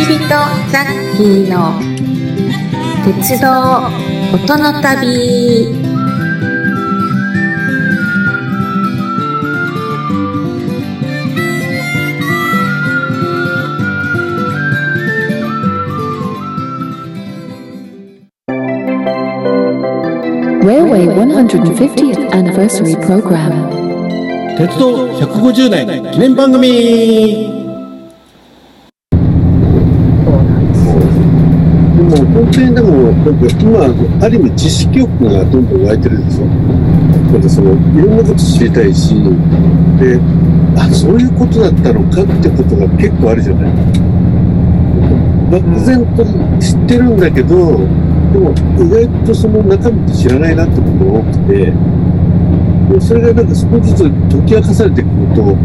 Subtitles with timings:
[0.00, 0.38] ちびとザ
[0.80, 1.78] ッキーの
[3.04, 3.46] 鉄道
[4.34, 5.90] 音の旅。
[24.56, 27.60] 鉄道150年記念番組
[32.10, 36.46] も本当にでも、なんか今、ある意味知識欲がどんどん湧いてるでしょ。
[36.46, 39.14] なんかその、いろんなこと知りたいし、
[40.00, 40.18] で、
[40.76, 43.72] あ、そういうことだったのかってことが結構あるじゃない。
[45.50, 46.24] 漠然と
[46.58, 47.56] 知ってるんだけど、
[48.32, 51.72] でも意外とその中身って知らないなってことが多くて、
[52.94, 55.56] でそれがなんか少しずつ解き明かされてくると、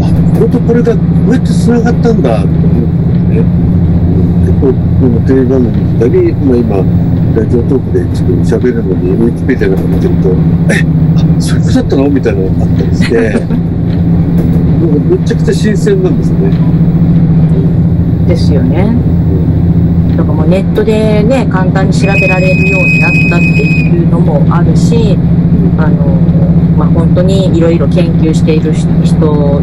[0.00, 0.08] あ、
[0.38, 3.61] これとこれがこうやって繋がったんだと思うんだよね。
[4.62, 6.76] 結構テレビ番組見たり、まあ、今
[7.34, 10.28] ラジオトークでちょっと喋るのにウィキペディアなんか見てると
[10.70, 13.56] えあそういうことだったのみたいなのがあったりしてなんか
[15.16, 16.50] めちゃくちゃ新鮮なんですよね。
[18.28, 18.94] ですよね。
[20.16, 25.16] だからもうネットでね簡単に調べられるようになったっていうのもあるし
[25.76, 26.06] あの、
[26.76, 29.60] まあ、本当にいろいろ研究している人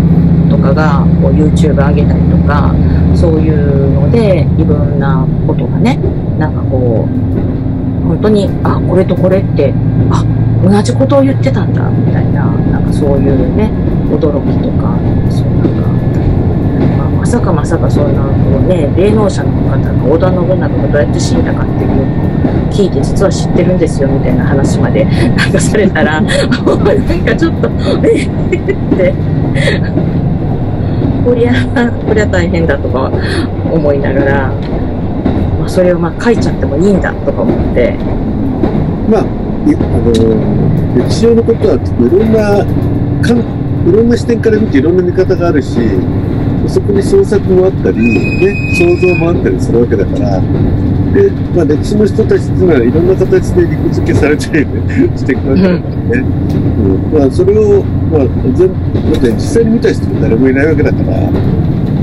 [0.49, 2.73] とかがこう YouTube 上げたりとか
[3.15, 5.97] そういうのでいろんなことがね
[6.37, 7.29] なんかこう
[8.07, 9.73] 本当にあこれとこれって
[10.09, 10.25] あ
[10.63, 13.71] 同じことを言ってたんだみたいななんかそういうね
[14.09, 14.97] 驚きとか
[15.29, 26.27] そうなんか、まあ、まさかまさかそんなこうね霊能者の方が織田信長がどうやって死んだかっていうのを聞いて実は知ってるんですよみたいな話までなんかされたら なん
[27.25, 27.69] かちょっと
[28.03, 28.29] えっ
[28.97, 29.13] て。
[31.29, 31.53] こりゃ、
[32.07, 33.11] こりゃ大変だとか
[33.71, 34.51] 思いながら、
[35.59, 37.93] まあ、それをまあ書いちゃってもいいんだとか思って。
[39.07, 42.65] まあ、あの、歴史上のことはいろんな、
[43.21, 43.39] かん
[43.87, 45.77] いろんな視点から見ていろんな見方があるし、
[46.67, 50.41] そこに創作もあったり、ね、想像もあったりするわけだから、
[51.13, 54.43] で、まあ、歴史の人たちっていうのはいろんな形で陸付けされて
[55.17, 55.83] していくわけだからね。
[57.13, 61.17] うん、まあ、それを、まあ、全だって実際に見た人も誰もいないわけだから、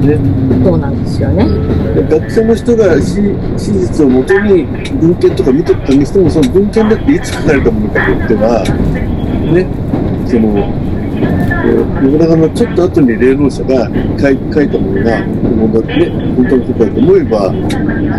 [0.06, 0.18] ね。
[0.64, 1.46] そうなんですよね。
[2.10, 3.20] 学生の人が史
[3.56, 4.66] 史実をもとに
[5.00, 8.64] 文献とか見てったにしても、その文献だっていつ書かれたものかによっては、
[9.52, 9.66] ね、
[10.26, 10.85] その、
[11.76, 13.88] 信長のちょっと後に霊能者が
[14.18, 17.52] 書い書いたものが本当,、ね、本当のことだと思えば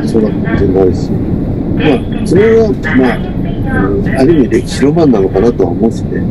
[0.07, 6.21] そうだったっていうのがあるし、まあ、それは、まあ、ある意味歴史ロマンなのかなとは思うしね。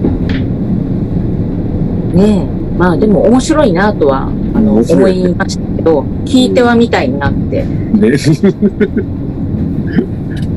[2.15, 7.65] ねえまあでも面白いなとはあの、ね、思いましたけど聞いてはみたいなって。
[7.65, 8.17] ね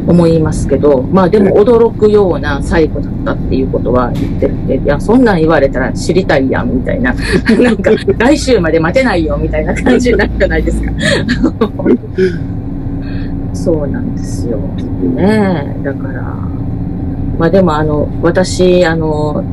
[0.09, 7.13] 思いますけど、まあでも驚くような最後だったっていうことは言ってるんで、いや、そんなん言われたら知りたいやん、みたいな。
[7.61, 10.91] なんか、来週まで待てないよ、みたいな感じになるじゃないですか。
[13.53, 14.57] そうなんですよ。
[15.15, 16.23] ねだから、
[17.37, 19.43] まあでもあの、私、あの、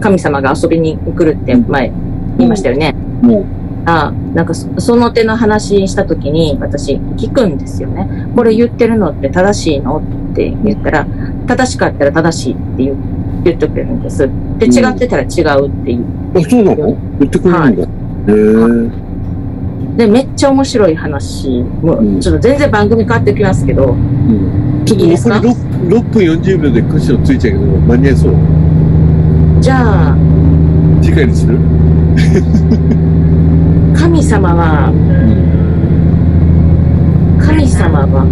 [0.00, 1.90] 神様が遊びに来るって前
[2.36, 2.94] 言いましたよね。
[3.22, 3.46] も
[3.86, 8.28] あなんかその手の話した時に私聞くんですよね。
[8.34, 9.98] これ言ってるのって正しいの
[10.32, 11.06] って言ったら、
[11.46, 12.96] 正しかったら正しいって言う
[13.44, 14.28] 言ってくれるんです。
[14.58, 16.04] で、違ってたら違うっていう。
[16.34, 16.96] あ、そうなの？
[17.18, 17.82] 言ってくれるんだ。
[17.82, 17.86] へ、
[18.96, 21.62] えで、めっちゃ面白い話。
[21.82, 23.92] もう、ちょっと全然番組変わってきますけど。
[23.92, 28.34] うん、ちょっと残り 6, 6分40秒でクッションついちゃうけど、間に合いそう。
[29.60, 30.16] じゃあ。
[31.02, 31.58] 次回にする？
[34.04, 34.92] 神様は、
[37.40, 38.26] 神様は、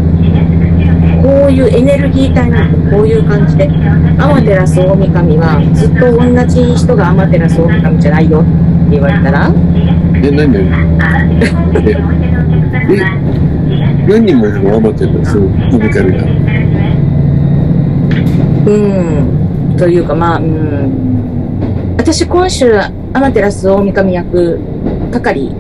[1.22, 8.50] こういうエネルギー体なのこういう感じで、天照大神は、ずっと同じ人が天照大神じゃないよって
[8.90, 9.50] 言われたら
[10.22, 10.68] え、何え、
[14.06, 14.92] 何人もいるの？
[14.92, 15.40] 天照
[15.72, 16.22] 大神が。
[18.66, 18.70] う
[19.72, 21.96] ん、というかまあ、うん。
[21.96, 22.78] 私今週、
[23.14, 23.40] 天照
[23.80, 24.60] 大神役、
[25.10, 25.54] 係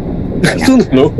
[0.58, 1.12] そうなの？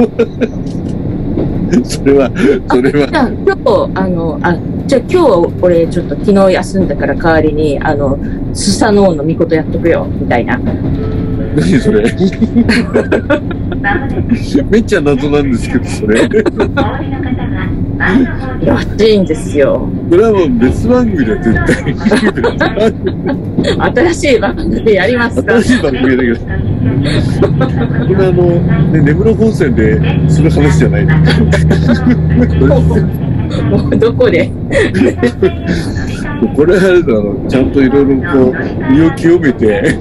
[1.85, 2.31] それは、
[2.69, 3.07] それは。
[3.09, 8.19] じゃあ、今日、あの、あ、じゃあ今日俺ちょっと昨日休んだから代わりに、あの、
[8.53, 10.59] スサノオの御事やっとくよ、みたいな。
[10.59, 12.03] 何それ？
[14.71, 16.29] めっちゃ謎なんですけど、それ。
[18.65, 19.89] らしいんですよ。
[20.11, 22.95] それはもう別番組だ、絶対。
[24.13, 25.55] 新しい番組でやりますか？
[25.55, 26.41] 新しい番組だけど。
[26.83, 28.61] これあの、
[28.93, 31.17] ね、根室本線でする話じゃないの。
[33.71, 34.51] もうどこで？
[36.57, 39.97] これはあれだろちゃんといろいろこう、身を清めて。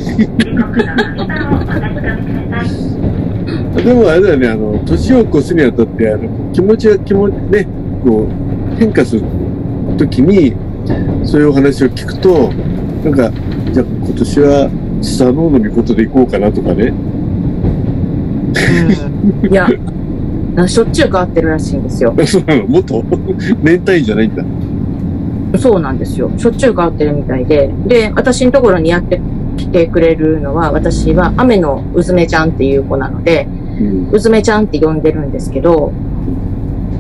[3.84, 7.68] でもあれだよね、あの、年を越すにあたって、あの、気持ちが気持ち、ね、
[8.04, 9.24] こう、変化する
[9.98, 10.54] ときに、
[11.24, 12.52] そういうお話を聞くと、
[13.04, 13.32] なんか、
[13.72, 14.70] じゃあ今年は、
[15.02, 16.94] スサノオノミコトで行こうかなとかね。
[19.50, 19.68] いや、
[20.56, 22.14] なしょっちゅう変わってるらしいんですよ。
[22.26, 22.68] そうなの？
[22.68, 23.04] もっと？
[23.62, 24.44] 年単位じゃないんだ。
[25.60, 26.32] そうなんですよ。
[26.38, 27.70] しょっちゅう変わってるみたいで。
[27.88, 29.20] で、私のところにやって
[29.58, 33.48] きてくれるのは、私は雨のうずめちゃんっていう子なので、
[33.80, 34.10] うん。
[34.12, 35.92] うずめちゃんって呼んでるんですけど、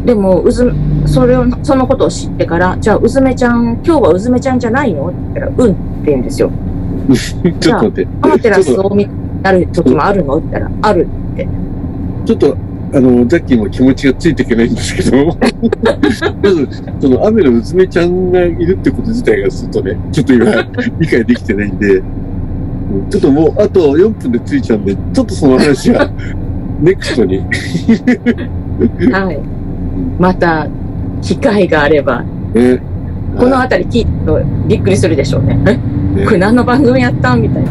[0.05, 0.73] でも、うず、
[1.05, 5.07] それを、そのことを知ってから、じゃあ、うずめちゃん、今日はうずめちゃんじゃないの？
[5.07, 6.51] って言ったら、うんって言うんですよ。
[7.59, 8.07] ちょっと待って。
[8.21, 9.07] アマテラちょっとスを見
[9.41, 10.37] なる時もあるの？
[10.37, 11.47] って言ったら、あるって。
[12.25, 12.57] ちょっと、
[12.93, 15.25] あの、ザッキーも気持ちがついていけないんですけど、
[16.43, 16.67] まず、
[16.99, 20.45] その、雨の娘ちゃんがいるってこと自体がするとね、ちょっと今、
[20.99, 22.01] 理解できてないんで、
[23.09, 26.09] ちょっともう、あと4分でついちゃうんで、ちょっとその話は、
[26.81, 27.39] ネクストに。
[29.11, 29.39] はい。
[30.19, 30.67] また、
[31.21, 32.23] 機会があれば、
[32.53, 32.81] ね。
[33.37, 35.57] このあたり聞いるとびっくりするでしょうね。
[36.25, 37.69] これ何の番組やったんみたいな。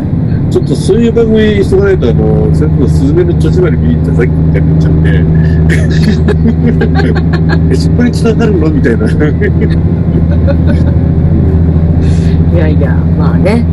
[0.50, 5.08] ちょっとそういう番組急がないと、あの、それこそスズメの土地まで見に行ったさっきみたいになっちゃって、
[7.70, 8.70] え、そこに繋がるの？
[8.70, 9.06] みたいな。
[12.52, 13.64] いやいや、まあね、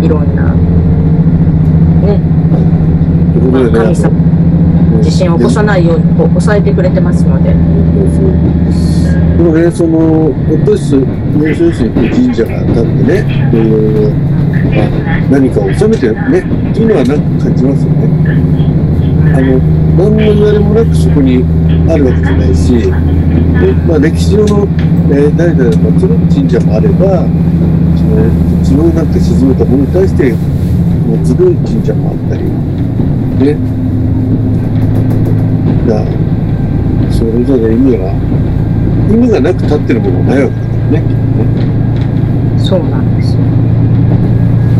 [0.00, 0.44] いろんな、
[2.02, 2.18] ね、
[3.52, 4.10] まあ、神様、
[5.02, 7.54] 地震を起こさないようにこう抑えてくれてますので、
[9.40, 14.10] でもね、その、やっぱりす、要するに神社が立ってね、いろいろ、
[14.68, 14.88] まあ、
[15.32, 18.04] 何かを収めてね、っていうのはなんか感じますよね。
[19.32, 19.56] あの、
[19.96, 21.42] 何の言われもなくそこに
[21.88, 22.92] あるわけじゃないし、で
[23.88, 24.68] まあ、歴史上の、
[25.08, 27.24] えー、代々祀る神社もあれば、
[27.96, 28.28] その、
[28.62, 32.44] 土のなんか沈めたものに対して、祀る神社もあったり、
[33.40, 33.56] ね。
[35.88, 36.04] だ
[37.10, 38.12] それぞれ意味が、
[39.10, 41.02] 意味がなく立ってるものないわけだからね。
[42.58, 43.40] そうなんですよ。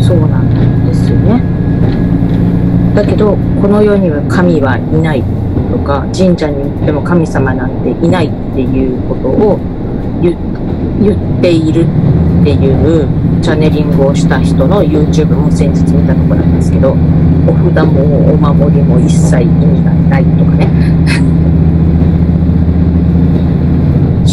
[0.00, 1.42] そうなんですよね。
[2.94, 5.22] だけど、この世には神はいない
[5.70, 9.58] とか、神社に行っても神様なんていないっていうことを
[10.22, 11.84] 言っている
[12.40, 13.08] っていう
[13.42, 16.96] チャネリングをした人の YouTube も先日見たとこなんですけど、
[17.46, 20.68] お札もお守りも一切意味がないとかね。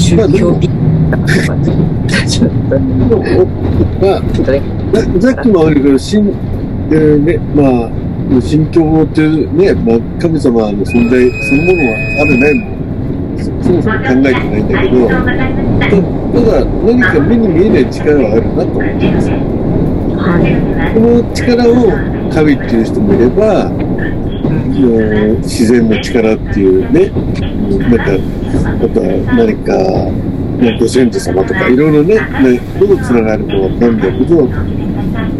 [0.07, 0.69] 宗教ビ
[1.11, 1.33] だとか、
[2.25, 3.19] ちょっと、
[3.99, 4.61] まあ、ちょっとね、
[5.19, 6.29] ささっきもあるけど、神、
[6.91, 7.91] えーね、まあ、
[8.39, 12.77] 神教っていうね、まあ、神様の存在そのものはあるないも
[13.37, 15.25] そそもそも考えてないんだけど、たた
[16.55, 19.35] だ何か目に見えない力はあるなと思ってるんですよ。
[20.15, 20.55] はい。
[20.93, 23.69] この力を神っていう人もいれば、
[24.49, 30.27] 自然の力っていうね、うんなんか、あとは何か、
[30.57, 34.47] ねご先祖様とかいろいろね、ねどうつながるかわかんないけど、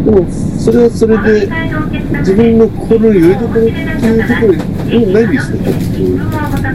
[0.04, 1.48] でもそれはそれで
[2.20, 6.74] 自分の心の拠り所っていうところを何にするかっていうことだ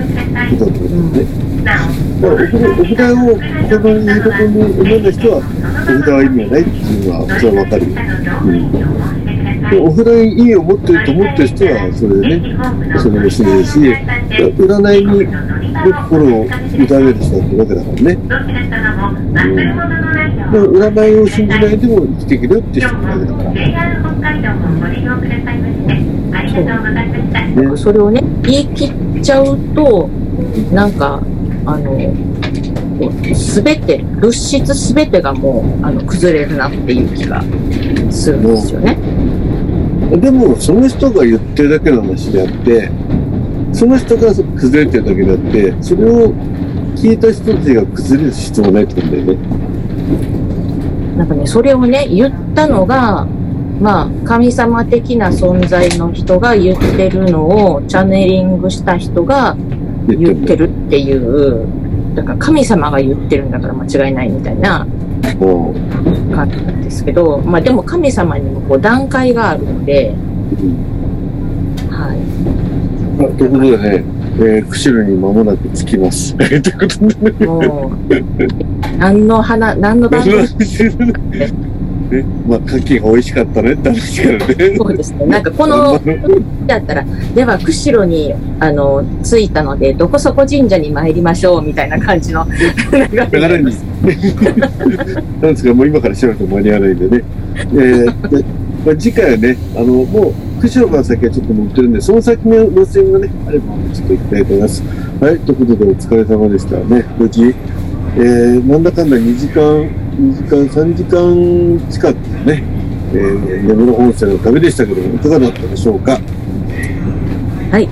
[0.58, 1.63] と思うんですね。
[1.63, 3.30] だからお札お札を
[3.70, 7.82] 心の拠り所に思わない人は、お札は意味がないっていうのは、それはわかる。
[7.86, 9.23] うん
[9.72, 15.25] お札に意味を持ってると思ってる人は、それでね、それもしないし、占いに
[16.08, 18.12] 心を委ねる人だってわけだからね。
[18.13, 19.55] うん、
[20.51, 23.53] でも占いを信じないでも生きていけるって人もいるわけだから。
[27.55, 30.10] なんかそれをね、言い切っちゃうと、
[30.72, 31.22] なんか、
[31.65, 32.13] あの、
[33.36, 37.41] すべて、物質すべてがもう、あの、崩れるなっていう気が
[38.12, 38.98] するんですよね。
[40.17, 42.89] でも、その人が言ってるだけの話であって、
[43.72, 46.34] その人が崩れてるだけであって、それを
[46.96, 49.38] 聞いた人たちが崩れる必要はないってことだよね。
[51.17, 53.27] なんかね、それをね、言ったのが、
[53.79, 59.58] まあ、神様的な存在の人が言ってるのをチャネリングした人が
[60.08, 61.65] 言ってるっていう、
[62.15, 64.88] だから神様が言ってるんだから間違いないみたいな
[65.36, 65.74] も
[66.34, 70.94] 感じなんですけど、まあでも神様にもこう段階があるので、ううん
[71.90, 72.13] は
[73.20, 74.04] あということでね、
[74.36, 76.36] えー、釧路に間もなく着きます。
[76.38, 77.44] ということでねい。
[77.46, 80.36] もう、何の花、何の番組
[81.34, 81.73] え
[82.13, 84.77] ね、まあ、牡蠣が美味しかったねって話からね。
[84.77, 85.25] そうですね。
[85.25, 86.00] なんかこの、
[86.67, 87.03] だったら、
[87.34, 92.46] では、釧路に、あの、着いたので、どこそこ神社に参りましょう、みたいな感じの
[92.91, 93.00] 流
[93.32, 93.65] れに。
[95.41, 97.24] なんですが、もう今から調べても間に合わないんでね。
[97.55, 98.46] えーで
[98.86, 104.84] まあ、次回はね、あの、もう、釧路から先はちょっと乗ってるんで、その先の路線がね、あれば、ちょっと行きたいと思います。
[105.22, 107.05] はい、ということで、お疲れ様でしたね。
[107.17, 112.63] 無事、えー、なんだかんだ2時間、2時間、3時間近くね、
[113.13, 116.20] えー、根室温泉の旅でしたけども、いかがだったでしょうか？
[117.72, 117.88] はい。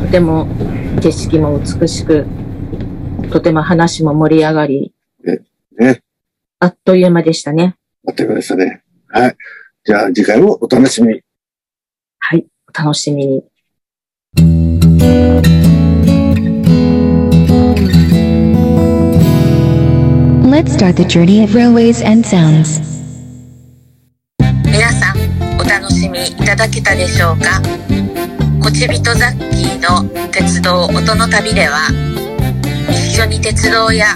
[0.00, 0.46] とても
[1.00, 2.26] 景色も美しく、
[3.30, 4.92] とても話も盛り上がり、
[5.78, 6.02] ね、
[6.58, 7.76] あっという間でしたね。
[8.06, 8.82] あっという間でしたね。
[9.08, 9.36] はい。
[9.84, 11.22] じゃあ、次回もお楽しみに。
[12.18, 12.46] はい。
[12.68, 13.44] お楽しみに。
[20.56, 22.80] Let's start the journey of railways and sounds.
[24.64, 27.60] 皆さんお楽しみいただけたでしょうか？
[28.62, 31.80] こちびとザッキーの鉄道音の旅では
[32.88, 34.06] 一緒に鉄道や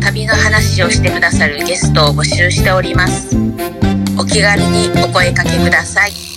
[0.00, 3.36] 旅の話をしてくださるゲストを募集しております。
[4.18, 6.29] お気軽にお声かけください。